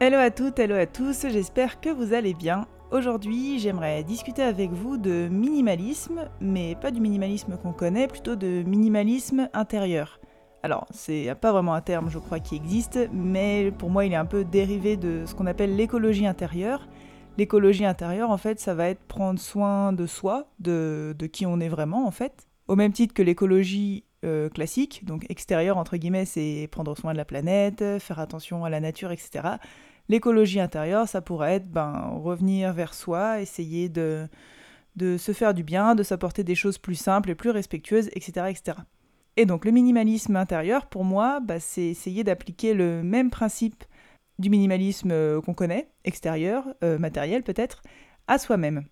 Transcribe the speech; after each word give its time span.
Hello 0.00 0.16
à 0.18 0.30
toutes, 0.30 0.60
hello 0.60 0.76
à 0.76 0.86
tous, 0.86 1.26
j'espère 1.28 1.80
que 1.80 1.88
vous 1.88 2.12
allez 2.12 2.32
bien. 2.32 2.68
Aujourd'hui, 2.92 3.58
j'aimerais 3.58 4.04
discuter 4.04 4.42
avec 4.42 4.70
vous 4.70 4.96
de 4.96 5.26
minimalisme, 5.28 6.28
mais 6.40 6.76
pas 6.76 6.92
du 6.92 7.00
minimalisme 7.00 7.58
qu'on 7.60 7.72
connaît, 7.72 8.06
plutôt 8.06 8.36
de 8.36 8.62
minimalisme 8.62 9.48
intérieur. 9.52 10.20
Alors, 10.62 10.86
c'est 10.92 11.34
pas 11.40 11.50
vraiment 11.50 11.74
un 11.74 11.80
terme, 11.80 12.10
je 12.10 12.20
crois, 12.20 12.38
qui 12.38 12.54
existe, 12.54 13.08
mais 13.12 13.72
pour 13.76 13.90
moi, 13.90 14.04
il 14.04 14.12
est 14.12 14.16
un 14.16 14.24
peu 14.24 14.44
dérivé 14.44 14.96
de 14.96 15.24
ce 15.26 15.34
qu'on 15.34 15.46
appelle 15.46 15.74
l'écologie 15.74 16.28
intérieure. 16.28 16.86
L'écologie 17.36 17.84
intérieure, 17.84 18.30
en 18.30 18.38
fait, 18.38 18.60
ça 18.60 18.74
va 18.74 18.90
être 18.90 19.02
prendre 19.02 19.40
soin 19.40 19.92
de 19.92 20.06
soi, 20.06 20.46
de, 20.60 21.12
de 21.18 21.26
qui 21.26 21.44
on 21.44 21.58
est 21.58 21.68
vraiment, 21.68 22.06
en 22.06 22.12
fait. 22.12 22.46
Au 22.68 22.76
même 22.76 22.92
titre 22.92 23.14
que 23.14 23.22
l'écologie 23.22 24.04
euh, 24.24 24.48
classique, 24.48 25.04
donc 25.04 25.26
extérieure, 25.28 25.76
entre 25.76 25.96
guillemets, 25.96 26.24
c'est 26.24 26.68
prendre 26.70 26.96
soin 26.96 27.12
de 27.12 27.16
la 27.16 27.24
planète, 27.24 27.84
faire 27.98 28.20
attention 28.20 28.64
à 28.64 28.70
la 28.70 28.78
nature, 28.78 29.10
etc. 29.10 29.58
L'écologie 30.08 30.60
intérieure, 30.60 31.08
ça 31.08 31.20
pourrait 31.20 31.54
être 31.54 31.70
ben, 31.70 32.18
revenir 32.22 32.72
vers 32.72 32.94
soi, 32.94 33.40
essayer 33.40 33.88
de, 33.88 34.26
de 34.96 35.16
se 35.16 35.32
faire 35.32 35.54
du 35.54 35.62
bien, 35.62 35.94
de 35.94 36.02
s'apporter 36.02 36.44
des 36.44 36.54
choses 36.54 36.78
plus 36.78 36.94
simples 36.94 37.30
et 37.30 37.34
plus 37.34 37.50
respectueuses, 37.50 38.08
etc. 38.14 38.46
etc. 38.48 38.78
Et 39.36 39.46
donc 39.46 39.64
le 39.64 39.70
minimalisme 39.70 40.36
intérieur, 40.36 40.86
pour 40.86 41.04
moi, 41.04 41.40
bah, 41.40 41.60
c'est 41.60 41.86
essayer 41.86 42.24
d'appliquer 42.24 42.74
le 42.74 43.02
même 43.02 43.30
principe 43.30 43.84
du 44.38 44.50
minimalisme 44.50 45.10
euh, 45.12 45.40
qu'on 45.40 45.54
connaît, 45.54 45.90
extérieur, 46.04 46.64
euh, 46.82 46.98
matériel 46.98 47.42
peut-être, 47.42 47.82
à 48.26 48.38
soi-même. 48.38 48.84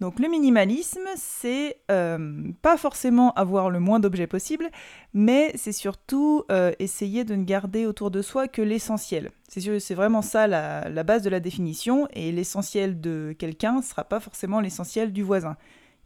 Donc 0.00 0.18
le 0.18 0.28
minimalisme, 0.28 1.08
c'est 1.16 1.78
euh, 1.90 2.52
pas 2.60 2.76
forcément 2.76 3.32
avoir 3.32 3.70
le 3.70 3.80
moins 3.80 3.98
d'objets 3.98 4.26
possible, 4.26 4.70
mais 5.14 5.52
c'est 5.54 5.72
surtout 5.72 6.44
euh, 6.52 6.72
essayer 6.78 7.24
de 7.24 7.34
ne 7.34 7.44
garder 7.44 7.86
autour 7.86 8.10
de 8.10 8.20
soi 8.20 8.46
que 8.46 8.60
l'essentiel. 8.60 9.30
C'est 9.48 9.94
vraiment 9.94 10.20
ça 10.20 10.46
la, 10.46 11.02
base 11.02 11.22
de 11.22 11.30
la 11.30 11.40
définition, 11.40 12.08
et 12.12 12.30
l'essentiel 12.30 13.00
de 13.00 13.34
quelqu'un 13.38 13.76
ne 13.78 13.82
sera 13.82 14.04
pas 14.04 14.20
forcément 14.20 14.60
l'essentiel 14.60 15.14
du 15.14 15.22
voisin. 15.22 15.56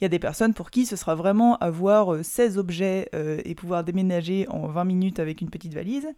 Il 0.01 0.05
y 0.05 0.07
a 0.07 0.09
des 0.09 0.21
personnes 0.21 0.55
pour 0.55 0.71
qui 0.71 0.87
ce 0.87 0.95
sera 0.95 1.17
vraiment 1.17 1.57
avoir 1.57 2.25
16 2.25 2.57
euh, 2.57 2.61
objets 2.61 3.11
et 3.45 3.55
pouvoir 3.57 3.83
déménager 3.83 4.47
en 4.49 4.69
20 4.69 4.85
minutes 4.85 5.19
avec 5.19 5.41
une 5.41 5.51
petite 5.51 5.75
valise. 5.75 6.09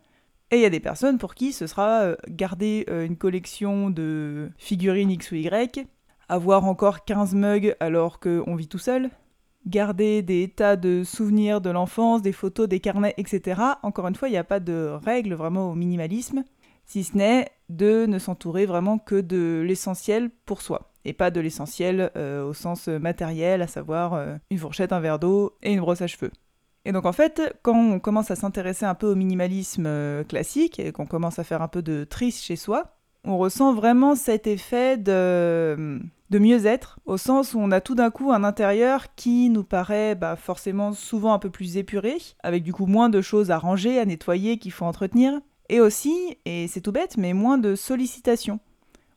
Et 0.50 0.56
il 0.56 0.60
y 0.60 0.66
a 0.66 0.70
des 0.70 0.80
personnes 0.80 1.16
pour 1.16 1.34
qui 1.34 1.54
ce 1.54 1.66
sera 1.66 2.14
garder 2.28 2.84
une 2.86 3.16
collection 3.16 3.88
de 3.88 4.50
figurines 4.58 5.10
X 5.10 5.30
ou 5.32 5.36
Y, 5.36 5.86
avoir 6.32 6.64
encore 6.64 7.04
15 7.04 7.34
mugs 7.34 7.76
alors 7.78 8.18
qu'on 8.18 8.56
vit 8.56 8.66
tout 8.66 8.78
seul, 8.78 9.10
garder 9.66 10.22
des 10.22 10.48
tas 10.48 10.76
de 10.76 11.04
souvenirs 11.04 11.60
de 11.60 11.68
l'enfance, 11.68 12.22
des 12.22 12.32
photos, 12.32 12.66
des 12.68 12.80
carnets, 12.80 13.12
etc. 13.18 13.60
Encore 13.82 14.08
une 14.08 14.14
fois, 14.14 14.28
il 14.28 14.32
n'y 14.32 14.38
a 14.38 14.44
pas 14.44 14.58
de 14.58 14.96
règle 15.04 15.34
vraiment 15.34 15.70
au 15.70 15.74
minimalisme, 15.74 16.42
si 16.86 17.04
ce 17.04 17.18
n'est 17.18 17.50
de 17.68 18.06
ne 18.06 18.18
s'entourer 18.18 18.64
vraiment 18.64 18.96
que 18.98 19.20
de 19.20 19.62
l'essentiel 19.66 20.30
pour 20.46 20.62
soi, 20.62 20.90
et 21.04 21.12
pas 21.12 21.30
de 21.30 21.38
l'essentiel 21.38 22.10
euh, 22.16 22.42
au 22.46 22.54
sens 22.54 22.88
matériel, 22.88 23.60
à 23.60 23.66
savoir 23.66 24.14
euh, 24.14 24.34
une 24.50 24.58
fourchette, 24.58 24.92
un 24.92 25.00
verre 25.00 25.18
d'eau 25.18 25.58
et 25.62 25.74
une 25.74 25.80
brosse 25.80 26.00
à 26.00 26.06
cheveux. 26.06 26.32
Et 26.86 26.92
donc 26.92 27.04
en 27.04 27.12
fait, 27.12 27.42
quand 27.60 27.76
on 27.76 28.00
commence 28.00 28.30
à 28.30 28.36
s'intéresser 28.36 28.86
un 28.86 28.94
peu 28.94 29.06
au 29.12 29.14
minimalisme 29.14 29.84
euh, 29.86 30.24
classique 30.24 30.80
et 30.80 30.92
qu'on 30.92 31.06
commence 31.06 31.38
à 31.38 31.44
faire 31.44 31.60
un 31.60 31.68
peu 31.68 31.82
de 31.82 32.04
triste 32.04 32.42
chez 32.42 32.56
soi, 32.56 32.96
on 33.24 33.38
ressent 33.38 33.72
vraiment 33.74 34.14
cet 34.14 34.46
effet 34.46 34.96
de 34.96 36.00
de 36.32 36.38
mieux-être, 36.38 36.98
au 37.04 37.18
sens 37.18 37.52
où 37.52 37.58
on 37.58 37.70
a 37.70 37.82
tout 37.82 37.94
d'un 37.94 38.10
coup 38.10 38.32
un 38.32 38.42
intérieur 38.42 39.14
qui 39.16 39.50
nous 39.50 39.64
paraît 39.64 40.14
bah, 40.14 40.34
forcément 40.34 40.94
souvent 40.94 41.34
un 41.34 41.38
peu 41.38 41.50
plus 41.50 41.76
épuré, 41.76 42.16
avec 42.42 42.62
du 42.62 42.72
coup 42.72 42.86
moins 42.86 43.10
de 43.10 43.20
choses 43.20 43.50
à 43.50 43.58
ranger, 43.58 43.98
à 43.98 44.06
nettoyer, 44.06 44.56
qu'il 44.56 44.72
faut 44.72 44.86
entretenir, 44.86 45.38
et 45.68 45.78
aussi, 45.78 46.38
et 46.46 46.68
c'est 46.68 46.80
tout 46.80 46.90
bête, 46.90 47.18
mais 47.18 47.34
moins 47.34 47.58
de 47.58 47.74
sollicitations. 47.74 48.60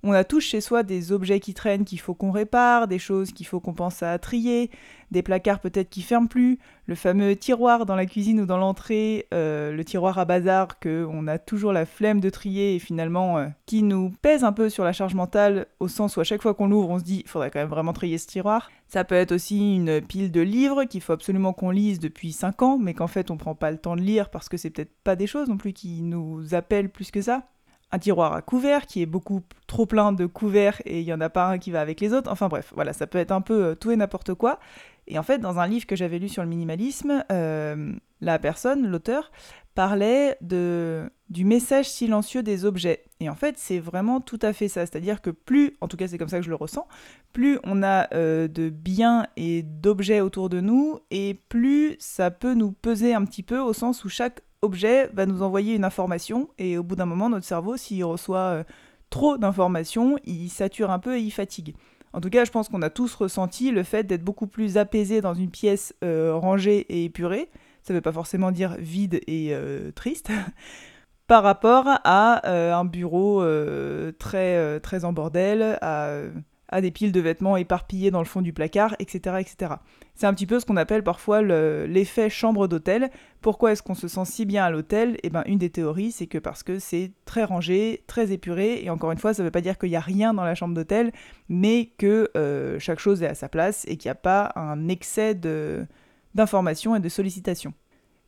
On 0.07 0.11
a 0.11 0.23
tous 0.23 0.41
chez 0.41 0.61
soi 0.61 0.83
des 0.83 1.11
objets 1.11 1.39
qui 1.39 1.55
traînent 1.55 1.83
qu'il 1.83 1.99
faut 1.99 2.13
qu'on 2.13 2.29
répare, 2.29 2.87
des 2.87 2.99
choses 2.99 3.31
qu'il 3.31 3.47
faut 3.47 3.59
qu'on 3.59 3.73
pense 3.73 4.03
à 4.03 4.19
trier, 4.19 4.69
des 5.09 5.23
placards 5.23 5.59
peut-être 5.59 5.89
qui 5.89 6.03
ferment 6.03 6.27
plus, 6.27 6.59
le 6.85 6.93
fameux 6.93 7.35
tiroir 7.35 7.88
dans 7.88 7.95
la 7.95 8.05
cuisine 8.05 8.39
ou 8.39 8.45
dans 8.45 8.59
l'entrée, 8.59 9.25
euh, 9.33 9.71
le 9.71 9.83
tiroir 9.83 10.19
à 10.19 10.25
bazar 10.25 10.77
que 10.77 11.07
on 11.09 11.25
a 11.25 11.39
toujours 11.39 11.73
la 11.73 11.88
flemme 11.88 12.19
de 12.19 12.29
trier 12.29 12.75
et 12.75 12.79
finalement 12.79 13.39
euh, 13.39 13.47
qui 13.65 13.81
nous 13.81 14.13
pèse 14.21 14.44
un 14.44 14.51
peu 14.51 14.69
sur 14.69 14.83
la 14.83 14.94
charge 14.94 15.15
mentale 15.15 15.65
au 15.79 15.88
sens 15.88 16.17
où 16.17 16.19
à 16.19 16.23
chaque 16.23 16.44
fois 16.44 16.53
qu'on 16.53 16.67
l'ouvre 16.67 16.91
on 16.91 16.99
se 16.99 17.03
dit 17.03 17.23
il 17.25 17.27
faudrait 17.27 17.49
quand 17.49 17.59
même 17.59 17.67
vraiment 17.67 17.94
trier 17.94 18.19
ce 18.19 18.27
tiroir. 18.27 18.69
Ça 18.88 19.05
peut 19.05 19.15
être 19.15 19.31
aussi 19.31 19.77
une 19.77 20.01
pile 20.01 20.31
de 20.31 20.41
livres 20.41 20.83
qu'il 20.83 21.01
faut 21.01 21.13
absolument 21.13 21.51
qu'on 21.51 21.71
lise 21.71 21.97
depuis 21.97 22.31
5 22.31 22.61
ans 22.61 22.77
mais 22.77 22.94
qu'en 22.94 23.07
fait 23.07 23.31
on 23.31 23.38
prend 23.38 23.55
pas 23.55 23.71
le 23.71 23.79
temps 23.79 23.95
de 23.95 24.01
lire 24.01 24.29
parce 24.29 24.49
que 24.49 24.57
c'est 24.57 24.69
peut-être 24.69 24.94
pas 25.03 25.15
des 25.15 25.25
choses 25.25 25.49
non 25.49 25.57
plus 25.57 25.73
qui 25.73 26.03
nous 26.03 26.53
appellent 26.53 26.91
plus 26.91 27.09
que 27.09 27.23
ça 27.23 27.47
un 27.95 28.00
tiroir 28.00 28.33
à 28.33 28.41
couverts 28.41 28.85
qui 28.85 29.01
est 29.01 29.06
beaucoup 29.06 29.41
trop 29.67 29.85
plein 29.85 30.11
de 30.11 30.25
couverts 30.25 30.81
et 30.85 31.00
il 31.00 31.06
n'y 31.06 31.13
en 31.13 31.22
a 31.22 31.29
pas 31.29 31.47
un 31.47 31.57
qui 31.57 31.72
va 31.72 31.81
avec 31.81 32.01
les 32.01 32.13
autres. 32.13 32.29
Enfin 32.29 32.50
bref, 32.50 32.72
voilà, 32.75 32.94
ça 32.94 33.07
peut 33.07 33.17
être 33.17 33.31
un 33.31 33.41
peu 33.41 33.63
euh, 33.63 33.75
tout 33.75 33.91
et 33.91 33.95
n'importe 33.95 34.33
quoi. 34.33 34.59
Et 35.07 35.17
en 35.17 35.23
fait, 35.23 35.39
dans 35.39 35.59
un 35.59 35.67
livre 35.67 35.85
que 35.85 35.95
j'avais 35.95 36.19
lu 36.19 36.29
sur 36.29 36.44
le 36.44 36.50
minimalisme, 36.50 37.23
euh, 37.31 37.94
la 38.22 38.39
personne, 38.39 38.88
l'auteur, 38.88 39.31
parlait 39.75 40.38
de, 40.41 41.12
du 41.30 41.46
message 41.46 41.90
silencieux 41.90 42.41
des 42.41 42.66
objets. 42.66 43.03
Et 43.19 43.30
en 43.30 43.36
fait, 43.36 43.56
c'est 43.58 43.80
vraiment 43.80 44.22
tout 44.22 44.40
à 44.41 44.53
fait 44.53 44.68
ça. 44.68 44.86
C'est-à-dire 44.86 45.22
que 45.22 45.30
plus, 45.30 45.75
en 45.81 45.88
tout 45.88 45.97
cas 45.97 46.08
c'est 46.08 46.18
comme 46.18 46.30
ça 46.30 46.40
que 46.40 46.46
je 46.46 46.50
le 46.50 46.56
ressens, 46.56 46.88
plus 47.34 47.59
on 47.63 47.84
a 47.84 48.08
euh, 48.13 48.47
de 48.47 48.69
biens 48.69 49.28
et 49.36 49.62
d'objets 49.62 50.22
autour 50.22 50.50
de 50.50 50.62
nous, 50.62 51.00
et 51.12 51.40
plus 51.50 51.96
ça 52.00 52.31
peut 52.31 52.53
nous 52.53 52.72
peser 52.72 53.13
un 53.13 53.25
petit 53.25 53.44
peu 53.44 53.59
au 53.59 53.74
sens 53.74 54.03
où 54.06 54.09
chaque 54.09 54.41
objet 54.62 55.09
va 55.13 55.25
nous 55.25 55.44
envoyer 55.44 55.75
une 55.75 55.86
information 55.86 56.50
et 56.57 56.78
au 56.78 56.84
bout 56.84 56.96
d'un 56.96 57.06
moment, 57.06 57.30
notre 57.30 57.46
cerveau, 57.46 57.78
s'il 57.78 58.03
reçoit 58.03 58.40
euh, 58.40 58.63
trop 59.09 59.38
d'informations, 59.38 60.18
il 60.25 60.50
sature 60.50 60.90
un 60.90 61.00
peu 61.00 61.18
et 61.18 61.22
il 61.22 61.31
fatigue. 61.31 61.75
En 62.13 62.22
tout 62.22 62.30
cas, 62.30 62.46
je 62.46 62.52
pense 62.52 62.69
qu'on 62.69 62.81
a 62.81 62.90
tous 62.90 63.13
ressenti 63.13 63.72
le 63.72 63.84
fait 63.84 64.03
d'être 64.03 64.24
beaucoup 64.24 64.47
plus 64.47 64.78
apaisé 64.78 65.19
dans 65.19 65.34
une 65.34 65.52
pièce 65.52 65.94
euh, 66.03 66.34
rangée 66.34 66.86
et 66.90 67.03
épurée. 67.03 67.50
Ça 67.85 67.94
ne 67.94 68.00
veut 68.00 68.01
pas 68.01 68.12
forcément 68.12 68.51
dire 68.51 68.75
vide 68.79 69.22
et 69.28 69.50
euh, 69.51 69.91
triste. 69.91 70.31
par 71.28 71.44
rapport 71.44 71.85
à 71.88 72.47
un 72.47 72.85
bureau 72.85 73.44
très, 74.19 74.79
très 74.81 75.06
en 75.06 75.13
bordel, 75.13 75.79
à 76.69 76.81
des 76.81 76.91
piles 76.91 77.12
de 77.12 77.19
vêtements 77.19 77.57
éparpillées 77.57 78.12
dans 78.12 78.19
le 78.19 78.25
fond 78.25 78.41
du 78.41 78.53
placard, 78.53 78.95
etc. 79.00 79.38
etc. 79.40 79.75
C'est 80.16 80.28
un 80.28 80.34
petit 80.34 80.45
peu 80.45 80.59
ce 80.59 80.66
qu'on 80.66 80.78
appelle 80.78 81.03
parfois 81.03 81.41
l'effet 81.41 82.29
chambre 82.29 82.68
d'hôtel. 82.68 83.09
Pourquoi 83.41 83.72
est-ce 83.72 83.84
qu'on 83.84 83.95
se 83.95 84.07
sent 84.07 84.25
si 84.25 84.45
bien 84.45 84.66
à 84.66 84.69
l'hôtel? 84.69 85.18
Eh 85.24 85.29
bien, 85.29 85.44
une 85.45 85.57
des 85.57 85.69
théories, 85.69 86.12
c'est 86.12 86.28
que 86.28 86.38
parce 86.38 86.63
que 86.63 86.79
c'est 86.79 87.12
très 87.25 87.44
rangé, 87.44 88.03
très 88.07 88.31
épuré, 88.31 88.84
et 88.84 88.90
encore 88.90 89.12
une 89.12 89.18
fois, 89.18 89.34
ça 89.34 89.44
ne 89.44 89.47
veut 89.47 89.51
pas 89.51 89.62
dire 89.62 89.78
qu'il 89.78 89.90
n'y 89.90 89.95
a 89.95 90.01
rien 90.01 90.34
dans 90.34 90.44
la 90.44 90.56
chambre 90.56 90.74
d'hôtel, 90.74 91.12
mais 91.50 91.91
que 91.97 92.29
euh, 92.35 92.79
chaque 92.79 93.00
chose 93.00 93.22
est 93.24 93.28
à 93.28 93.35
sa 93.35 93.50
place 93.50 93.85
et 93.88 93.97
qu'il 93.97 94.09
n'y 94.09 94.13
a 94.13 94.16
pas 94.16 94.51
un 94.56 94.88
excès 94.88 95.35
d'informations 96.35 96.96
et 96.96 97.00
de 97.00 97.09
sollicitations. 97.09 97.73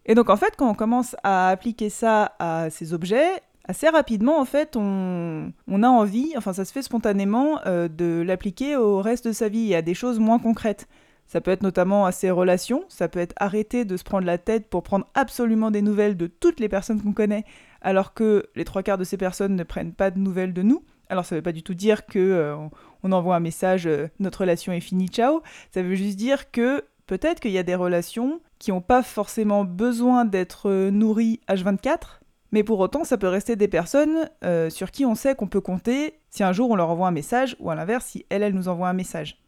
Et 0.06 0.16
donc 0.16 0.29
en 0.29 0.38
fait, 0.38 0.56
quand 0.57 0.69
on 0.69 0.73
commence 0.73 1.16
à 1.23 1.50
appliquer 1.50 1.90
ça 1.90 2.35
à 2.40 2.69
ces 2.69 2.94
objets, 2.94 3.29
assez 3.68 3.90
rapidement, 3.90 4.40
en 4.40 4.45
fait, 4.45 4.75
on, 4.75 5.51
a 5.84 5.88
envie, 5.88 6.34
enfin 6.38 6.53
ça 6.53 6.66
se 6.66 6.72
fait 6.72 6.81
spontanément, 6.81 7.59
euh, 7.66 7.88
de 7.88 8.23
l'appliquer 8.25 8.75
au 8.75 9.01
reste 9.01 9.28
de 9.28 9.34
sa 9.34 9.50
vie 9.50 9.72
et 9.72 9.75
à 9.75 9.81
des 9.81 9.94
choses 9.94 10.19
moins 10.19 10.40
concrètes. 10.40 10.88
Ça 11.28 11.41
peut 11.41 11.51
être 11.51 11.62
notamment 11.62 12.06
à 12.06 12.13
ses 12.13 12.31
relations, 12.31 12.85
ça 12.88 13.09
peut 13.09 13.19
être 13.19 13.35
arrêter 13.35 13.84
de 13.84 13.97
se 13.97 14.06
prendre 14.06 14.25
la 14.25 14.38
tête 14.38 14.69
pour 14.69 14.81
prendre 14.81 15.06
absolument 15.13 15.72
des 15.72 15.81
nouvelles 15.81 16.16
de 16.16 16.28
toutes 16.28 16.62
les 16.62 16.69
personnes 16.69 17.01
qu'on 17.01 17.12
connaît, 17.12 17.44
alors 17.81 18.13
que 18.13 18.46
les 18.56 18.63
trois 18.63 18.81
quarts 18.81 18.97
de 18.97 19.03
ces 19.03 19.17
personnes 19.17 19.57
ne 19.57 19.63
prennent 19.63 19.91
pas 19.91 20.09
de 20.09 20.19
nouvelles 20.19 20.53
de 20.53 20.62
nous. 20.62 20.84
Alors 21.09 21.25
ça 21.25 21.35
ne 21.35 21.40
veut 21.40 21.44
pas 21.44 21.51
du 21.51 21.63
tout 21.63 21.73
dire 21.73 22.06
que 22.06 22.19
euh, 22.19 22.56
on 23.03 23.12
envoie 23.12 23.35
un 23.35 23.41
message 23.41 23.88
euh, 23.88 24.07
notre 24.19 24.41
relation 24.41 24.72
est 24.72 24.79
finie, 24.79 25.09
ciao. 25.09 25.41
Ça 25.73 25.81
veut 25.81 25.96
juste 25.96 26.17
dire 26.17 26.50
que 26.50 26.85
peut-être 27.07 27.40
qu'il 27.40 27.51
y 27.51 27.57
a 27.57 27.63
des 27.63 27.75
relations 27.75 28.41
qui 28.59 28.72
n'ont 28.72 28.81
pas 28.81 29.01
forcément 29.01 29.63
besoin 29.63 30.25
d'être 30.25 30.90
nourries 30.90 31.41
H24, 31.50 32.19
mais 32.51 32.63
pour 32.63 32.79
autant, 32.79 33.03
ça 33.03 33.18
peut 33.18 33.28
rester 33.28 33.56
des 33.56 33.68
personnes 33.68 34.29
euh, 34.44 34.69
sur 34.69 34.91
qui 34.91 35.06
on 35.06 35.16
sait 35.16 35.35
qu'on 35.35 35.47
peut 35.47 35.62
compter 35.62 36.20
si 36.29 36.43
un 36.43 36.53
jour 36.53 36.70
on 36.70 36.76
leur 36.76 36.90
envoie 36.90 37.08
un 37.08 37.11
message, 37.11 37.55
ou 37.59 37.70
à 37.70 37.76
l'inverse, 37.76 38.05
si 38.05 38.26
elles, 38.29 38.43
elles 38.43 38.53
nous 38.53 38.67
envoient 38.67 38.90
un 38.90 38.93
message. 38.93 39.41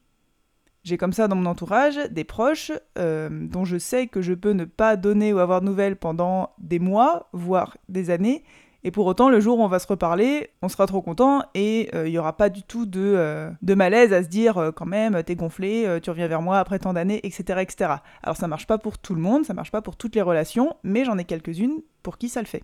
J'ai 0.84 0.98
comme 0.98 1.14
ça 1.14 1.28
dans 1.28 1.36
mon 1.36 1.46
entourage 1.46 1.98
des 2.10 2.24
proches 2.24 2.72
euh, 2.98 3.30
dont 3.32 3.66
je 3.66 3.78
sais 3.78 4.08
que 4.08 4.22
je 4.22 4.34
peux 4.34 4.54
ne 4.54 4.66
pas 4.66 4.96
donner 4.96 5.34
ou 5.34 5.40
avoir 5.40 5.62
de 5.62 5.66
nouvelles 5.66 5.98
pendant 5.98 6.52
des 6.58 6.80
mois, 6.80 7.30
voire 7.34 7.78
des 7.90 8.10
années, 8.10 8.44
et 8.84 8.92
pour 8.92 9.06
autant, 9.06 9.30
le 9.30 9.40
jour 9.40 9.60
où 9.60 9.64
on 9.64 9.68
va 9.68 9.80
se 9.80 9.88
reparler, 9.88 10.52
on 10.62 10.70
sera 10.70 10.88
trop 10.88 11.02
content 11.02 11.44
et 11.54 11.90
euh, 11.94 12.08
il 12.08 12.12
n'y 12.12 12.18
aura 12.18 12.38
pas 12.38 12.50
du 12.50 12.64
tout 12.64 12.86
de, 12.86 13.50
de 13.62 13.74
malaise 13.74 14.14
à 14.14 14.24
se 14.24 14.28
dire 14.30 14.72
quand 14.76 14.86
même, 14.86 15.22
t'es 15.24 15.36
gonflé, 15.36 16.00
tu 16.02 16.10
reviens 16.10 16.28
vers 16.28 16.42
moi 16.42 16.60
après 16.60 16.80
tant 16.80 16.94
d'années, 16.94 17.20
etc., 17.24 17.60
etc. 17.62 17.96
Alors 18.24 18.38
ça 18.38 18.48
marche 18.48 18.68
pas 18.68 18.78
pour 18.78 18.98
tout 18.98 19.16
le 19.16 19.22
monde, 19.22 19.46
ça 19.46 19.54
marche 19.54 19.72
pas 19.72 19.82
pour 19.82 19.96
toutes 19.96 20.16
les 20.16 20.22
relations, 20.22 20.76
mais 20.84 21.06
j'en 21.06 21.18
ai 21.18 21.26
quelques-unes 21.26 21.82
pour 22.04 22.18
qui 22.18 22.30
ça 22.30 22.42
le 22.42 22.48
fait. 22.48 22.64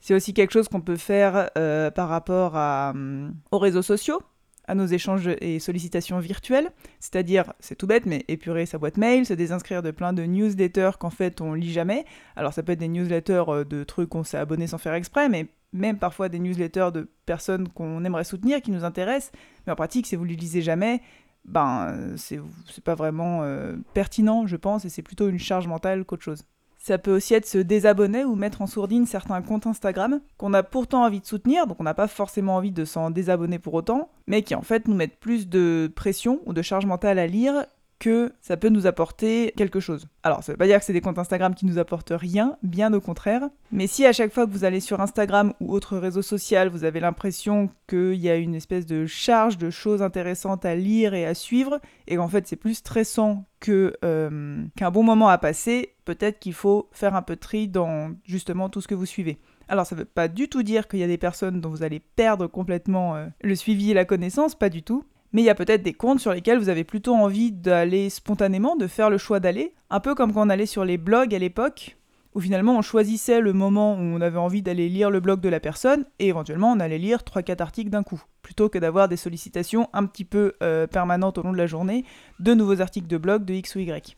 C'est 0.00 0.14
aussi 0.14 0.32
quelque 0.32 0.52
chose 0.52 0.68
qu'on 0.68 0.80
peut 0.80 0.96
faire 0.96 1.50
euh, 1.58 1.90
par 1.90 2.08
rapport 2.08 2.56
euh, 2.56 3.28
aux 3.50 3.58
réseaux 3.58 3.82
sociaux, 3.82 4.22
à 4.68 4.74
nos 4.74 4.86
échanges 4.86 5.28
et 5.40 5.58
sollicitations 5.58 6.18
virtuelles, 6.18 6.70
c'est-à-dire, 7.00 7.52
c'est 7.58 7.74
tout 7.74 7.86
bête, 7.86 8.06
mais 8.06 8.24
épurer 8.28 8.66
sa 8.66 8.78
boîte 8.78 8.98
mail, 8.98 9.26
se 9.26 9.32
désinscrire 9.32 9.82
de 9.82 9.90
plein 9.90 10.12
de 10.12 10.22
newsletters 10.22 10.92
qu'en 11.00 11.10
fait 11.10 11.40
on 11.40 11.54
lit 11.54 11.72
jamais. 11.72 12.04
Alors 12.36 12.52
ça 12.52 12.62
peut 12.62 12.72
être 12.72 12.78
des 12.78 12.88
newsletters 12.88 13.44
euh, 13.48 13.64
de 13.64 13.82
trucs 13.82 14.10
qu'on 14.10 14.24
s'est 14.24 14.36
abonné 14.36 14.66
sans 14.66 14.78
faire 14.78 14.94
exprès, 14.94 15.28
mais 15.28 15.46
même 15.72 15.98
parfois 15.98 16.28
des 16.28 16.38
newsletters 16.38 16.90
de 16.92 17.10
personnes 17.26 17.68
qu'on 17.68 18.04
aimerait 18.04 18.24
soutenir, 18.24 18.60
qui 18.60 18.70
nous 18.70 18.84
intéressent, 18.84 19.32
mais 19.66 19.72
en 19.72 19.76
pratique, 19.76 20.06
si 20.06 20.16
vous 20.16 20.24
ne 20.24 20.30
les 20.30 20.36
lisez 20.36 20.62
jamais, 20.62 21.00
ben 21.44 22.14
c'est 22.16 22.40
pas 22.84 22.94
vraiment 22.94 23.42
euh, 23.42 23.76
pertinent, 23.94 24.46
je 24.46 24.56
pense, 24.56 24.84
et 24.84 24.90
c'est 24.90 25.02
plutôt 25.02 25.28
une 25.28 25.38
charge 25.38 25.66
mentale 25.66 26.04
qu'autre 26.04 26.22
chose. 26.22 26.44
Ça 26.88 26.96
peut 26.96 27.14
aussi 27.14 27.34
être 27.34 27.46
se 27.46 27.58
désabonner 27.58 28.24
ou 28.24 28.34
mettre 28.34 28.62
en 28.62 28.66
sourdine 28.66 29.04
certains 29.04 29.42
comptes 29.42 29.66
Instagram 29.66 30.22
qu'on 30.38 30.54
a 30.54 30.62
pourtant 30.62 31.04
envie 31.04 31.20
de 31.20 31.26
soutenir, 31.26 31.66
donc 31.66 31.76
on 31.80 31.84
n'a 31.84 31.92
pas 31.92 32.08
forcément 32.08 32.56
envie 32.56 32.72
de 32.72 32.86
s'en 32.86 33.10
désabonner 33.10 33.58
pour 33.58 33.74
autant, 33.74 34.08
mais 34.26 34.40
qui 34.40 34.54
en 34.54 34.62
fait 34.62 34.88
nous 34.88 34.94
mettent 34.94 35.20
plus 35.20 35.50
de 35.50 35.92
pression 35.94 36.40
ou 36.46 36.54
de 36.54 36.62
charge 36.62 36.86
mentale 36.86 37.18
à 37.18 37.26
lire 37.26 37.66
que 37.98 38.32
ça 38.40 38.56
peut 38.56 38.68
nous 38.68 38.86
apporter 38.86 39.52
quelque 39.56 39.80
chose. 39.80 40.06
Alors, 40.22 40.42
ça 40.42 40.52
veut 40.52 40.58
pas 40.58 40.66
dire 40.66 40.78
que 40.78 40.84
c'est 40.84 40.92
des 40.92 41.00
comptes 41.00 41.18
Instagram 41.18 41.54
qui 41.54 41.66
nous 41.66 41.78
apportent 41.78 42.12
rien, 42.14 42.56
bien 42.62 42.92
au 42.92 43.00
contraire. 43.00 43.48
Mais 43.72 43.86
si 43.86 44.06
à 44.06 44.12
chaque 44.12 44.32
fois 44.32 44.46
que 44.46 44.52
vous 44.52 44.64
allez 44.64 44.80
sur 44.80 45.00
Instagram 45.00 45.52
ou 45.60 45.72
autre 45.72 45.98
réseau 45.98 46.22
social, 46.22 46.68
vous 46.68 46.84
avez 46.84 47.00
l'impression 47.00 47.70
qu'il 47.88 48.14
y 48.14 48.30
a 48.30 48.36
une 48.36 48.54
espèce 48.54 48.86
de 48.86 49.06
charge 49.06 49.58
de 49.58 49.70
choses 49.70 50.02
intéressantes 50.02 50.64
à 50.64 50.74
lire 50.74 51.14
et 51.14 51.26
à 51.26 51.34
suivre, 51.34 51.80
et 52.06 52.16
qu'en 52.16 52.28
fait 52.28 52.46
c'est 52.46 52.56
plus 52.56 52.74
stressant 52.74 53.44
euh, 53.68 54.64
qu'un 54.76 54.90
bon 54.90 55.02
moment 55.02 55.28
à 55.28 55.38
passer, 55.38 55.94
peut-être 56.04 56.38
qu'il 56.38 56.54
faut 56.54 56.88
faire 56.92 57.14
un 57.14 57.22
peu 57.22 57.34
de 57.34 57.40
tri 57.40 57.68
dans 57.68 58.12
justement 58.24 58.68
tout 58.68 58.80
ce 58.80 58.88
que 58.88 58.94
vous 58.94 59.06
suivez. 59.06 59.38
Alors 59.68 59.86
ça 59.86 59.96
veut 59.96 60.04
pas 60.04 60.28
du 60.28 60.48
tout 60.48 60.62
dire 60.62 60.88
qu'il 60.88 61.00
y 61.00 61.04
a 61.04 61.08
des 61.08 61.18
personnes 61.18 61.60
dont 61.60 61.68
vous 61.68 61.82
allez 61.82 62.00
perdre 62.00 62.46
complètement 62.46 63.16
euh, 63.16 63.26
le 63.42 63.54
suivi 63.54 63.90
et 63.90 63.94
la 63.94 64.04
connaissance, 64.04 64.54
pas 64.54 64.70
du 64.70 64.82
tout 64.82 65.04
mais 65.32 65.42
il 65.42 65.44
y 65.44 65.50
a 65.50 65.54
peut-être 65.54 65.82
des 65.82 65.92
comptes 65.92 66.20
sur 66.20 66.32
lesquels 66.32 66.58
vous 66.58 66.68
avez 66.68 66.84
plutôt 66.84 67.14
envie 67.14 67.52
d'aller 67.52 68.10
spontanément, 68.10 68.76
de 68.76 68.86
faire 68.86 69.10
le 69.10 69.18
choix 69.18 69.40
d'aller, 69.40 69.74
un 69.90 70.00
peu 70.00 70.14
comme 70.14 70.32
quand 70.32 70.46
on 70.46 70.50
allait 70.50 70.66
sur 70.66 70.84
les 70.84 70.98
blogs 70.98 71.34
à 71.34 71.38
l'époque, 71.38 71.96
où 72.34 72.40
finalement 72.40 72.76
on 72.76 72.82
choisissait 72.82 73.40
le 73.40 73.52
moment 73.52 73.94
où 73.94 74.00
on 74.00 74.20
avait 74.20 74.38
envie 74.38 74.62
d'aller 74.62 74.88
lire 74.88 75.10
le 75.10 75.20
blog 75.20 75.40
de 75.40 75.48
la 75.48 75.60
personne, 75.60 76.04
et 76.18 76.28
éventuellement 76.28 76.72
on 76.72 76.80
allait 76.80 76.98
lire 76.98 77.20
3-4 77.20 77.62
articles 77.62 77.90
d'un 77.90 78.02
coup, 78.02 78.22
plutôt 78.42 78.68
que 78.68 78.78
d'avoir 78.78 79.08
des 79.08 79.16
sollicitations 79.16 79.88
un 79.92 80.06
petit 80.06 80.24
peu 80.24 80.54
euh, 80.62 80.86
permanentes 80.86 81.38
au 81.38 81.42
long 81.42 81.52
de 81.52 81.58
la 81.58 81.66
journée 81.66 82.04
de 82.38 82.54
nouveaux 82.54 82.80
articles 82.80 83.08
de 83.08 83.18
blog 83.18 83.44
de 83.44 83.54
X 83.54 83.74
ou 83.76 83.80
Y. 83.80 84.16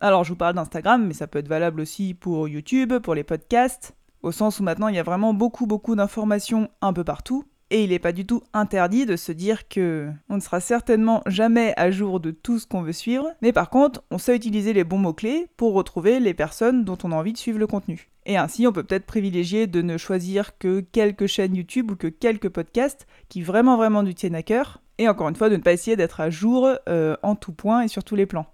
Alors 0.00 0.24
je 0.24 0.30
vous 0.30 0.36
parle 0.36 0.54
d'Instagram, 0.54 1.06
mais 1.06 1.14
ça 1.14 1.26
peut 1.26 1.38
être 1.38 1.48
valable 1.48 1.80
aussi 1.80 2.14
pour 2.14 2.48
YouTube, 2.48 2.98
pour 2.98 3.14
les 3.14 3.24
podcasts, 3.24 3.94
au 4.22 4.32
sens 4.32 4.60
où 4.60 4.62
maintenant 4.62 4.88
il 4.88 4.96
y 4.96 4.98
a 4.98 5.04
vraiment 5.04 5.32
beaucoup 5.32 5.66
beaucoup 5.66 5.94
d'informations 5.94 6.68
un 6.80 6.92
peu 6.92 7.04
partout, 7.04 7.44
et 7.72 7.82
il 7.82 7.90
n'est 7.90 7.98
pas 7.98 8.12
du 8.12 8.26
tout 8.26 8.42
interdit 8.52 9.06
de 9.06 9.16
se 9.16 9.32
dire 9.32 9.66
que 9.66 10.10
on 10.28 10.36
ne 10.36 10.40
sera 10.40 10.60
certainement 10.60 11.22
jamais 11.26 11.72
à 11.78 11.90
jour 11.90 12.20
de 12.20 12.30
tout 12.30 12.58
ce 12.58 12.66
qu'on 12.66 12.82
veut 12.82 12.92
suivre, 12.92 13.30
mais 13.40 13.52
par 13.52 13.70
contre, 13.70 14.04
on 14.10 14.18
sait 14.18 14.36
utiliser 14.36 14.74
les 14.74 14.84
bons 14.84 14.98
mots-clés 14.98 15.46
pour 15.56 15.72
retrouver 15.72 16.20
les 16.20 16.34
personnes 16.34 16.84
dont 16.84 16.98
on 17.02 17.12
a 17.12 17.16
envie 17.16 17.32
de 17.32 17.38
suivre 17.38 17.58
le 17.58 17.66
contenu. 17.66 18.10
Et 18.26 18.36
ainsi, 18.36 18.66
on 18.66 18.72
peut 18.72 18.84
peut-être 18.84 19.06
privilégier 19.06 19.66
de 19.66 19.80
ne 19.80 19.96
choisir 19.96 20.58
que 20.58 20.80
quelques 20.80 21.26
chaînes 21.26 21.56
YouTube 21.56 21.90
ou 21.90 21.96
que 21.96 22.06
quelques 22.08 22.50
podcasts 22.50 23.06
qui 23.30 23.42
vraiment 23.42 23.78
vraiment 23.78 24.02
nous 24.02 24.12
tiennent 24.12 24.34
à 24.34 24.42
cœur. 24.42 24.82
Et 24.98 25.08
encore 25.08 25.30
une 25.30 25.34
fois, 25.34 25.48
de 25.48 25.56
ne 25.56 25.62
pas 25.62 25.72
essayer 25.72 25.96
d'être 25.96 26.20
à 26.20 26.28
jour 26.28 26.70
euh, 26.88 27.16
en 27.22 27.34
tout 27.34 27.52
point 27.52 27.82
et 27.82 27.88
sur 27.88 28.04
tous 28.04 28.16
les 28.16 28.26
plans. 28.26 28.46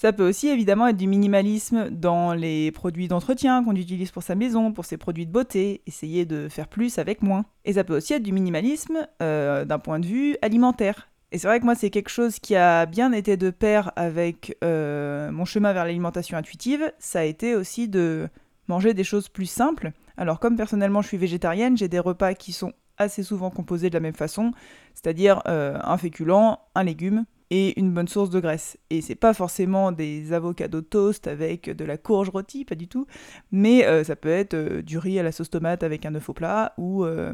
Ça 0.00 0.14
peut 0.14 0.26
aussi 0.26 0.48
évidemment 0.48 0.86
être 0.86 0.96
du 0.96 1.06
minimalisme 1.06 1.90
dans 1.90 2.32
les 2.32 2.72
produits 2.72 3.06
d'entretien 3.06 3.62
qu'on 3.62 3.76
utilise 3.76 4.10
pour 4.10 4.22
sa 4.22 4.34
maison, 4.34 4.72
pour 4.72 4.86
ses 4.86 4.96
produits 4.96 5.26
de 5.26 5.30
beauté, 5.30 5.82
essayer 5.86 6.24
de 6.24 6.48
faire 6.48 6.68
plus 6.68 6.98
avec 6.98 7.20
moins. 7.20 7.44
Et 7.66 7.74
ça 7.74 7.84
peut 7.84 7.98
aussi 7.98 8.14
être 8.14 8.22
du 8.22 8.32
minimalisme 8.32 9.06
euh, 9.20 9.66
d'un 9.66 9.78
point 9.78 9.98
de 9.98 10.06
vue 10.06 10.38
alimentaire. 10.40 11.10
Et 11.32 11.38
c'est 11.38 11.46
vrai 11.46 11.60
que 11.60 11.66
moi 11.66 11.74
c'est 11.74 11.90
quelque 11.90 12.08
chose 12.08 12.38
qui 12.38 12.56
a 12.56 12.86
bien 12.86 13.12
été 13.12 13.36
de 13.36 13.50
pair 13.50 13.92
avec 13.94 14.56
euh, 14.64 15.30
mon 15.32 15.44
chemin 15.44 15.74
vers 15.74 15.84
l'alimentation 15.84 16.38
intuitive, 16.38 16.90
ça 16.98 17.20
a 17.20 17.24
été 17.24 17.54
aussi 17.54 17.86
de 17.86 18.26
manger 18.68 18.94
des 18.94 19.04
choses 19.04 19.28
plus 19.28 19.50
simples. 19.50 19.92
Alors 20.16 20.40
comme 20.40 20.56
personnellement 20.56 21.02
je 21.02 21.08
suis 21.08 21.18
végétarienne, 21.18 21.76
j'ai 21.76 21.88
des 21.88 21.98
repas 21.98 22.32
qui 22.32 22.52
sont 22.52 22.72
assez 22.96 23.22
souvent 23.22 23.50
composés 23.50 23.90
de 23.90 23.94
la 23.94 24.00
même 24.00 24.14
façon, 24.14 24.52
c'est-à-dire 24.94 25.42
euh, 25.46 25.78
un 25.82 25.98
féculent, 25.98 26.56
un 26.74 26.84
légume, 26.84 27.26
et 27.50 27.78
une 27.78 27.92
bonne 27.92 28.08
source 28.08 28.30
de 28.30 28.40
graisse. 28.40 28.78
Et 28.90 29.02
c'est 29.02 29.16
pas 29.16 29.34
forcément 29.34 29.92
des 29.92 30.32
avocados 30.32 30.82
toast 30.82 31.26
avec 31.26 31.68
de 31.68 31.84
la 31.84 31.98
courge 31.98 32.30
rôtie, 32.30 32.64
pas 32.64 32.76
du 32.76 32.88
tout, 32.88 33.06
mais 33.50 33.84
euh, 33.84 34.04
ça 34.04 34.16
peut 34.16 34.30
être 34.30 34.54
euh, 34.54 34.82
du 34.82 34.98
riz 34.98 35.18
à 35.18 35.22
la 35.22 35.32
sauce 35.32 35.50
tomate 35.50 35.82
avec 35.82 36.06
un 36.06 36.14
œuf 36.14 36.28
au 36.28 36.32
plat, 36.32 36.72
ou 36.78 37.04
euh, 37.04 37.32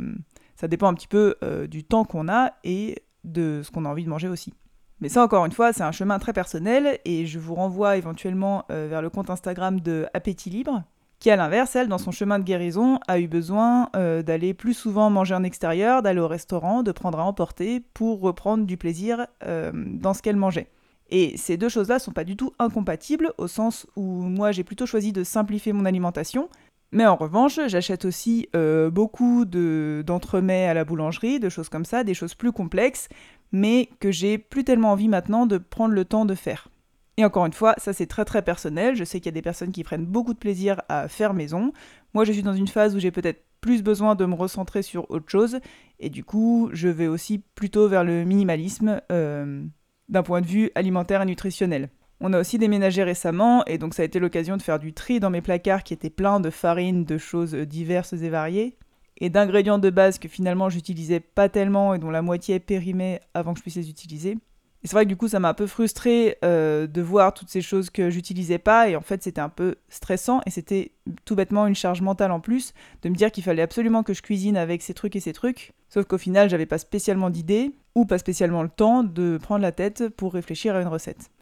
ça 0.56 0.68
dépend 0.68 0.88
un 0.88 0.94
petit 0.94 1.08
peu 1.08 1.36
du 1.68 1.84
temps 1.84 2.04
qu'on 2.04 2.28
a 2.28 2.52
et 2.64 3.02
de 3.24 3.60
ce 3.62 3.70
qu'on 3.70 3.84
a 3.84 3.88
envie 3.88 4.04
de 4.04 4.08
manger 4.08 4.28
aussi. 4.28 4.54
Mais 5.00 5.10
ça, 5.10 5.22
encore 5.22 5.44
une 5.44 5.52
fois, 5.52 5.74
c'est 5.74 5.82
un 5.82 5.92
chemin 5.92 6.18
très 6.18 6.32
personnel 6.32 6.98
et 7.04 7.26
je 7.26 7.38
vous 7.38 7.54
renvoie 7.54 7.98
éventuellement 7.98 8.64
vers 8.70 9.02
le 9.02 9.10
compte 9.10 9.28
Instagram 9.28 9.80
de 9.80 10.06
Appétit 10.14 10.48
Libre, 10.48 10.82
qui 11.18 11.30
à 11.30 11.36
l'inverse, 11.36 11.74
elle, 11.76 11.88
dans 11.88 11.98
son 11.98 12.10
chemin 12.10 12.38
de 12.38 12.44
guérison, 12.44 12.98
a 13.08 13.18
eu 13.18 13.26
besoin 13.26 13.88
euh, 13.96 14.22
d'aller 14.22 14.54
plus 14.54 14.74
souvent 14.74 15.10
manger 15.10 15.34
en 15.34 15.44
extérieur, 15.44 16.02
d'aller 16.02 16.20
au 16.20 16.28
restaurant, 16.28 16.82
de 16.82 16.92
prendre 16.92 17.18
à 17.18 17.24
emporter 17.24 17.80
pour 17.94 18.20
reprendre 18.20 18.66
du 18.66 18.76
plaisir 18.76 19.26
euh, 19.44 19.72
dans 19.74 20.14
ce 20.14 20.22
qu'elle 20.22 20.36
mangeait. 20.36 20.68
Et 21.08 21.36
ces 21.36 21.56
deux 21.56 21.68
choses-là 21.68 21.98
sont 21.98 22.12
pas 22.12 22.24
du 22.24 22.36
tout 22.36 22.52
incompatibles, 22.58 23.32
au 23.38 23.46
sens 23.46 23.86
où 23.96 24.02
moi 24.02 24.52
j'ai 24.52 24.64
plutôt 24.64 24.86
choisi 24.86 25.12
de 25.12 25.24
simplifier 25.24 25.72
mon 25.72 25.84
alimentation, 25.84 26.48
mais 26.92 27.06
en 27.06 27.16
revanche, 27.16 27.58
j'achète 27.66 28.04
aussi 28.04 28.48
euh, 28.54 28.90
beaucoup 28.90 29.44
d'entremets 29.44 30.66
à 30.66 30.74
la 30.74 30.84
boulangerie, 30.84 31.40
de 31.40 31.48
choses 31.48 31.68
comme 31.68 31.84
ça, 31.84 32.04
des 32.04 32.14
choses 32.14 32.34
plus 32.34 32.52
complexes, 32.52 33.08
mais 33.52 33.88
que 34.00 34.10
j'ai 34.10 34.38
plus 34.38 34.64
tellement 34.64 34.92
envie 34.92 35.08
maintenant 35.08 35.46
de 35.46 35.58
prendre 35.58 35.94
le 35.94 36.04
temps 36.04 36.24
de 36.24 36.34
faire. 36.34 36.68
Et 37.16 37.24
encore 37.24 37.46
une 37.46 37.52
fois, 37.52 37.74
ça 37.78 37.92
c'est 37.92 38.06
très 38.06 38.24
très 38.24 38.42
personnel. 38.42 38.94
Je 38.94 39.04
sais 39.04 39.20
qu'il 39.20 39.26
y 39.26 39.28
a 39.30 39.32
des 39.32 39.42
personnes 39.42 39.72
qui 39.72 39.84
prennent 39.84 40.04
beaucoup 40.04 40.34
de 40.34 40.38
plaisir 40.38 40.82
à 40.88 41.08
faire 41.08 41.34
maison. 41.34 41.72
Moi 42.14 42.24
je 42.24 42.32
suis 42.32 42.42
dans 42.42 42.54
une 42.54 42.68
phase 42.68 42.94
où 42.94 42.98
j'ai 42.98 43.10
peut-être 43.10 43.42
plus 43.60 43.82
besoin 43.82 44.14
de 44.14 44.26
me 44.26 44.34
recentrer 44.34 44.82
sur 44.82 45.10
autre 45.10 45.28
chose. 45.28 45.58
Et 45.98 46.10
du 46.10 46.24
coup, 46.24 46.70
je 46.72 46.88
vais 46.88 47.06
aussi 47.06 47.42
plutôt 47.54 47.88
vers 47.88 48.04
le 48.04 48.24
minimalisme 48.24 49.00
euh, 49.10 49.64
d'un 50.08 50.22
point 50.22 50.40
de 50.40 50.46
vue 50.46 50.70
alimentaire 50.74 51.22
et 51.22 51.26
nutritionnel. 51.26 51.88
On 52.20 52.32
a 52.32 52.40
aussi 52.40 52.58
déménagé 52.58 53.02
récemment 53.02 53.64
et 53.66 53.76
donc 53.78 53.94
ça 53.94 54.02
a 54.02 54.04
été 54.04 54.18
l'occasion 54.18 54.56
de 54.56 54.62
faire 54.62 54.78
du 54.78 54.92
tri 54.92 55.20
dans 55.20 55.30
mes 55.30 55.42
placards 55.42 55.84
qui 55.84 55.94
étaient 55.94 56.10
pleins 56.10 56.40
de 56.40 56.50
farine, 56.50 57.04
de 57.04 57.18
choses 57.18 57.54
diverses 57.54 58.14
et 58.14 58.28
variées 58.28 58.76
et 59.18 59.30
d'ingrédients 59.30 59.78
de 59.78 59.90
base 59.90 60.18
que 60.18 60.28
finalement 60.28 60.68
j'utilisais 60.68 61.20
pas 61.20 61.48
tellement 61.48 61.94
et 61.94 61.98
dont 61.98 62.10
la 62.10 62.22
moitié 62.22 62.60
périmée 62.60 63.20
avant 63.34 63.52
que 63.52 63.58
je 63.58 63.62
puisse 63.62 63.76
les 63.76 63.90
utiliser. 63.90 64.38
Et 64.86 64.88
c'est 64.88 64.94
vrai 64.94 65.04
que 65.04 65.08
du 65.08 65.16
coup, 65.16 65.26
ça 65.26 65.40
m'a 65.40 65.48
un 65.48 65.54
peu 65.54 65.66
frustré 65.66 66.38
euh, 66.44 66.86
de 66.86 67.02
voir 67.02 67.34
toutes 67.34 67.48
ces 67.48 67.60
choses 67.60 67.90
que 67.90 68.08
j'utilisais 68.08 68.60
pas. 68.60 68.88
Et 68.88 68.94
en 68.94 69.00
fait, 69.00 69.20
c'était 69.20 69.40
un 69.40 69.48
peu 69.48 69.74
stressant. 69.88 70.42
Et 70.46 70.50
c'était 70.50 70.92
tout 71.24 71.34
bêtement 71.34 71.66
une 71.66 71.74
charge 71.74 72.02
mentale 72.02 72.30
en 72.30 72.38
plus 72.38 72.72
de 73.02 73.08
me 73.08 73.16
dire 73.16 73.32
qu'il 73.32 73.42
fallait 73.42 73.62
absolument 73.62 74.04
que 74.04 74.14
je 74.14 74.22
cuisine 74.22 74.56
avec 74.56 74.82
ces 74.82 74.94
trucs 74.94 75.16
et 75.16 75.20
ces 75.20 75.32
trucs. 75.32 75.72
Sauf 75.88 76.04
qu'au 76.04 76.18
final, 76.18 76.48
j'avais 76.48 76.66
pas 76.66 76.78
spécialement 76.78 77.30
d'idées 77.30 77.74
ou 77.96 78.04
pas 78.04 78.18
spécialement 78.18 78.62
le 78.62 78.68
temps 78.68 79.02
de 79.02 79.40
prendre 79.42 79.62
la 79.62 79.72
tête 79.72 80.08
pour 80.10 80.34
réfléchir 80.34 80.76
à 80.76 80.80
une 80.80 80.86
recette. 80.86 81.32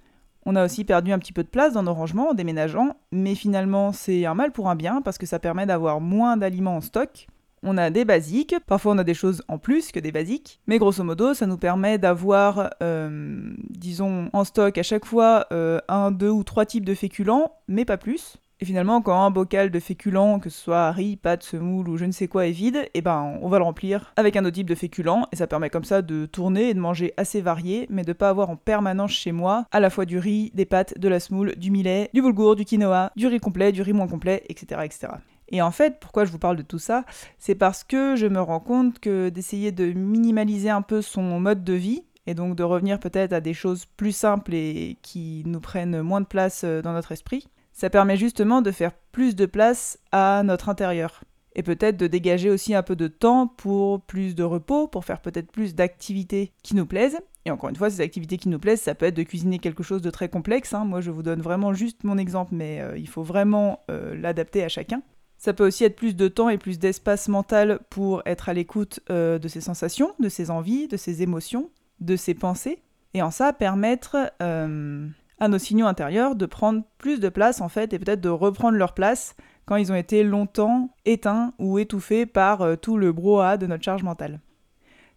On 0.47 0.57
a 0.57 0.65
aussi 0.65 0.85
perdu 0.85 1.13
un 1.13 1.19
petit 1.19 1.35
peu 1.35 1.43
de 1.43 1.49
place 1.49 1.75
dans 1.75 1.83
nos 1.83 1.93
rangements 1.93 2.31
en 2.31 2.35
déménageant, 2.35 2.97
mais 3.13 3.35
finalement 3.35 3.93
c'est 3.93 4.25
un 4.25 4.35
mal 4.35 4.53
pour 4.53 4.71
un 4.71 4.75
bien 4.75 5.03
parce 5.03 5.19
que 5.19 5.27
ça 5.27 5.39
permet 5.39 5.67
d'avoir 5.67 6.01
moins 6.01 6.37
d'aliments 6.37 6.77
en 6.77 6.81
stock 6.83 7.27
on 7.65 7.77
a 7.79 7.91
des 7.91 8.05
basiques, 8.05 8.55
parfois 8.67 8.93
on 8.93 8.99
a 8.99 9.05
des 9.05 9.15
choses 9.15 9.43
en 9.49 9.59
plus 9.59 9.91
que 9.91 10.01
des 10.01 10.13
basiques, 10.13 10.61
mais 10.67 10.79
grosso 10.79 11.03
modo, 11.03 11.35
ça 11.35 11.47
nous 11.47 11.59
permet 11.59 11.99
d'avoir, 11.99 12.71
euh, 12.83 13.53
disons, 13.71 14.31
en 14.33 14.45
stock 14.45 14.79
à 14.79 14.83
chaque 14.83 15.05
fois 15.05 15.47
euh, 15.53 15.81
un, 15.89 16.11
deux 16.11 16.31
ou 16.31 16.45
trois 16.45 16.67
types 16.67 16.85
de 16.85 16.95
féculents, 16.95 17.53
mais 17.69 17.85
pas 17.85 17.97
plus. 17.97 18.39
Et 18.61 18.65
finalement, 18.65 19.03
quand 19.03 19.21
un 19.21 19.31
bocal 19.31 19.71
de 19.71 19.81
féculents, 19.81 20.39
que 20.39 20.49
ce 20.49 20.59
soit 20.59 20.93
riz, 20.93 21.17
pâtes, 21.17 21.43
semoule 21.43 21.89
ou 21.89 21.97
je 21.97 22.05
ne 22.05 22.13
sais 22.13 22.29
quoi, 22.29 22.47
est 22.47 22.53
vide, 22.53 22.77
et 22.77 22.91
eh 22.95 23.03
ben 23.03 23.37
on 23.43 23.49
va 23.49 23.59
le 23.59 23.65
remplir 23.65 24.13
avec 24.17 24.37
un 24.37 24.45
autre 24.45 24.55
type 24.55 24.71
de 24.71 24.77
féculents, 24.77 25.27
et 25.33 25.37
ça 25.37 25.47
permet 25.47 25.71
comme 25.71 25.85
ça 25.85 26.03
de 26.03 26.27
tourner 26.27 26.71
et 26.71 26.75
de 26.75 26.79
manger 26.79 27.13
assez 27.17 27.41
varié, 27.41 27.87
mais 27.91 28.05
de 28.05 28.13
pas 28.13 28.29
avoir 28.29 28.51
en 28.51 28.57
permanence 28.57 29.11
chez 29.11 29.33
moi 29.33 29.67
à 29.73 29.81
la 29.81 29.91
fois 29.91 30.05
du 30.05 30.19
riz, 30.19 30.53
des 30.55 30.67
pâtes, 30.67 30.99
de 30.99 31.09
la 31.09 31.19
semoule, 31.19 31.57
du 31.57 31.71
millet, 31.71 32.11
du 32.15 32.23
boulgour, 32.23 32.55
du 32.55 32.65
quinoa, 32.65 33.11
du 33.17 33.27
riz 33.27 33.41
complet, 33.41 33.73
du 33.73 33.83
riz 33.83 33.93
moins 33.93 34.09
complet, 34.09 34.45
etc. 34.49 34.83
etc. 34.85 35.09
Et 35.55 35.63
en 35.63 35.71
fait, 35.71 36.01
pourquoi 36.01 36.25
je 36.25 36.33
vous 36.33 36.41
parle 36.41 36.57
de 36.57 36.63
tout 36.63 36.81
ça? 36.81 37.05
C'est 37.39 37.55
parce 37.55 37.85
que 37.85 38.17
je 38.17 38.27
me 38.27 38.41
rends 38.41 38.59
compte 38.59 38.99
que 38.99 39.29
d'essayer 39.29 39.71
de 39.71 39.93
minimaliser 39.93 40.69
un 40.69 40.83
peu 40.83 41.01
son 41.01 41.39
mode 41.39 41.63
de 41.63 41.75
vie, 41.75 42.03
et 42.27 42.35
donc 42.35 42.57
de 42.57 42.65
revenir 42.65 42.99
peut-être 42.99 43.33
à 43.33 43.41
des 43.41 43.55
choses 43.55 43.87
plus 43.87 44.11
simples 44.11 44.53
et 44.53 44.99
qui 45.03 45.45
nous 45.47 45.61
prennent 45.61 46.03
moins 46.03 46.21
de 46.21 46.27
place 46.27 46.63
euh, 46.65 46.83
dans 46.83 46.93
notre 46.93 47.13
esprit, 47.13 47.47
ça 47.73 47.89
permet 47.89 48.17
justement 48.17 48.63
de 48.63 48.73
faire 48.73 48.95
plus 49.13 49.37
de 49.37 49.47
place 49.47 49.97
à 50.11 50.43
notre 50.45 50.69
intérieur. 50.69 51.23
Et 51.55 51.63
peut-être 51.63 51.97
de 51.99 52.09
dégager 52.09 52.51
aussi 52.51 52.75
un 52.75 52.83
peu 52.83 52.97
de 52.97 53.07
temps 53.07 53.47
pour 53.47 54.01
plus 54.01 54.35
de 54.35 54.43
repos, 54.43 54.89
pour 54.89 55.05
faire 55.05 55.21
peut-être 55.21 55.53
plus 55.53 55.77
d'activités 55.77 56.51
qui 56.65 56.75
nous 56.75 56.87
plaisent. 56.87 57.21
Et 57.45 57.53
encore 57.53 57.71
une 57.71 57.77
fois, 57.77 57.91
ces 57.91 58.01
activités 58.01 58.39
qui 58.39 58.49
nous 58.49 58.59
plaisent, 58.59 58.81
ça 58.81 58.97
peut 58.97 59.07
être 59.07 59.17
de 59.17 59.23
cuisiner 59.23 59.61
quelque 59.61 59.85
chose 59.85 60.03
de 60.03 60.11
très 60.11 60.29
complexe. 60.29 60.75
Hein. 60.75 60.85
Moi, 60.85 61.01
je 61.01 61.13
vous 61.13 61.23
donne 61.23 61.43
vraiment 61.43 61.73
juste 61.73 62.03
mon 62.03 62.19
exemple, 62.19 62.57
mais 62.57 62.81
euh, 62.81 62.99
il 62.99 63.09
faut 63.09 63.23
vraiment 63.23 63.85
euh, 63.89 64.17
l'adapter 64.17 64.65
à 64.65 64.69
chacun. 64.69 65.01
Ça 65.39 65.53
peut 65.53 65.67
aussi 65.67 65.85
être 65.85 65.97
plus 65.97 66.17
de 66.17 66.29
temps 66.29 66.49
et 66.49 66.59
plus 66.59 66.79
d'espace 66.79 67.29
mental 67.29 67.81
pour 67.91 68.23
être 68.25 68.49
à 68.49 68.55
l'écoute 68.55 69.01
euh, 69.11 69.39
de 69.39 69.49
ses 69.49 69.61
sensations, 69.61 70.13
de 70.19 70.29
ses 70.29 70.51
envies, 70.51 70.89
de 70.89 70.97
ses 70.97 71.23
émotions. 71.23 71.71
de 72.01 72.17
ses 72.17 72.35
pensées 72.35 72.83
et 73.15 73.23
en 73.23 73.31
ça 73.31 73.53
permettre 73.53 74.33
euh, 74.43 75.07
à 75.39 75.49
nos 75.49 75.59
signaux 75.59 75.87
intérieurs 75.87 76.35
de 76.35 76.47
prendre 76.47 76.83
plus 76.99 77.21
de 77.21 77.29
place 77.29 77.61
en 77.61 77.69
fait 77.69 77.93
et 77.93 77.99
peut-être 77.99 78.21
de 78.21 78.29
reprendre 78.29 78.77
leur 78.77 78.95
place 78.95 79.37
quand 79.65 79.77
ils 79.77 79.93
ont 79.93 79.97
été 79.97 80.25
longtemps 80.25 80.91
éteints 81.05 81.55
ou 81.59 81.79
étouffés 81.79 82.27
par 82.27 82.63
euh, 82.63 82.77
tout 82.77 82.97
le 82.97 83.13
brouhaha 83.13 83.57
de 83.57 83.67
notre 83.67 83.85
charge 83.85 84.03
mentale. 84.03 84.41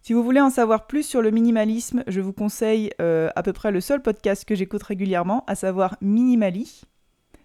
Si 0.01 0.13
vous 0.13 0.23
voulez 0.23 0.39
en 0.39 0.51
savoir 0.51 0.87
plus 0.87 1.03
sur 1.03 1.21
le 1.21 1.31
minimalisme, 1.31 2.03
je 2.07 2.21
vous 2.21 2.31
conseille 2.31 2.91
à 2.99 3.43
peu 3.43 3.51
près 3.51 3.71
le 3.71 3.81
seul 3.81 4.01
podcast 4.01 4.45
que 4.45 4.55
j'écoute 4.55 4.83
régulièrement, 4.83 5.43
à 5.47 5.55
savoir 5.55 5.97
Minimali. 5.99 6.83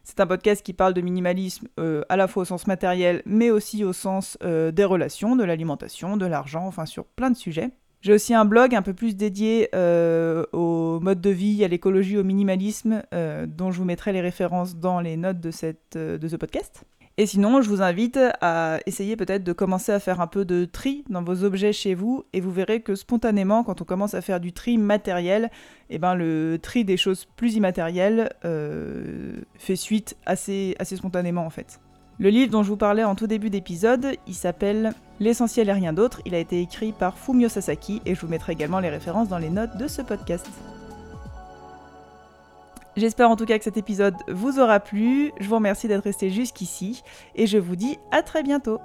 C'est 0.05 0.21
un 0.21 0.27
podcast 0.27 0.65
qui 0.65 0.73
parle 0.73 0.95
de 0.95 1.01
minimalisme 1.01 1.69
euh, 1.79 2.03
à 2.09 2.17
la 2.17 2.29
fois 2.29 2.43
au 2.43 2.45
sens 2.45 2.67
matériel, 2.67 3.23
mais 3.27 3.51
aussi 3.51 3.85
au 3.85 3.93
sens 3.93 4.37
des 4.43 4.85
relations, 4.85 5.37
de 5.37 5.45
l'alimentation, 5.45 6.17
de 6.17 6.27
l'argent, 6.27 6.67
enfin 6.67 6.87
sur 6.87 7.05
plein 7.05 7.31
de 7.31 7.37
sujets. 7.37 7.71
J'ai 8.01 8.13
aussi 8.13 8.35
un 8.35 8.45
blog 8.45 8.75
un 8.75 8.83
peu 8.83 8.95
plus 8.95 9.17
dédié 9.17 9.69
au 9.75 10.99
mode 11.01 11.21
de 11.21 11.31
vie, 11.31 11.65
à 11.65 11.69
l'écologie, 11.69 12.19
au 12.19 12.25
minimalisme, 12.25 13.03
dont 13.47 13.71
je 13.71 13.79
vous 13.79 13.85
mettrai 13.85 14.13
les 14.13 14.21
références 14.21 14.77
dans 14.77 15.01
les 15.01 15.17
notes 15.17 15.41
de 15.41 15.51
ce 15.53 16.37
podcast. 16.37 16.85
Et 17.19 17.27
sinon, 17.27 17.61
je 17.61 17.69
vous 17.69 17.83
invite 17.83 18.19
à 18.41 18.79
essayer 18.87 19.17
peut-être 19.17 19.45
de 19.45 19.53
commencer 19.53 19.93
à 19.93 20.01
faire 20.01 20.21
un 20.21 20.27
peu 20.27 20.47
de 20.47 20.65
tri 20.65 21.05
dans 21.11 21.23
vos 21.23 21.45
objets 21.45 21.73
chez 21.73 21.95
vous 21.95 22.25
et 22.33 22.41
vous 22.41 22.51
verrez 22.51 22.81
que 22.81 22.95
spontanément, 22.95 23.65
quand 23.65 23.83
on 23.83 23.85
commence 23.85 24.15
à 24.15 24.23
faire 24.23 24.41
du 24.41 24.53
tri 24.53 24.79
matériel, 24.79 25.51
eh 25.91 25.99
ben, 25.99 26.15
le 26.15 26.59
tri 26.61 26.85
des 26.85 26.97
choses 26.97 27.27
plus 27.37 27.55
immatérielles 27.55 28.31
euh, 28.47 29.35
fait 29.59 29.77
suite 29.77 30.17
assez, 30.25 30.75
assez 30.79 30.97
spontanément 30.97 31.45
en 31.45 31.51
fait. 31.51 31.81
Le 32.19 32.31
livre 32.31 32.51
dont 32.51 32.63
je 32.63 32.69
vous 32.69 32.77
parlais 32.77 33.05
en 33.05 33.15
tout 33.15 33.27
début 33.27 33.51
d'épisode, 33.51 34.07
il 34.27 34.35
s'appelle 34.35 34.93
L'essentiel 35.21 35.69
et 35.69 35.73
rien 35.73 35.93
d'autre. 35.93 36.21
Il 36.25 36.35
a 36.35 36.39
été 36.39 36.61
écrit 36.61 36.93
par 36.93 37.19
Fumio 37.19 37.49
Sasaki 37.49 38.01
et 38.07 38.15
je 38.15 38.21
vous 38.21 38.29
mettrai 38.29 38.53
également 38.53 38.81
les 38.81 38.91
références 38.91 39.29
dans 39.29 39.39
les 39.39 39.51
notes 39.51 39.77
de 39.77 39.87
ce 39.87 40.03
podcast. 40.03 40.49
J'espère 42.97 43.31
en 43.31 43.37
tout 43.37 43.47
cas 43.47 43.57
que 43.57 43.65
cet 43.65 43.79
épisode 43.79 44.17
vous 44.29 44.59
aura 44.59 44.79
plu. 44.79 45.33
Je 45.41 45.49
vous 45.49 45.55
remercie 45.55 45.89
d'être 45.89 46.05
resté 46.05 46.29
jusqu'ici 46.29 47.03
et 47.35 47.47
je 47.47 47.57
vous 47.57 47.77
dis 47.77 47.99
à 48.11 48.23
très 48.23 48.43
bientôt. 48.43 48.79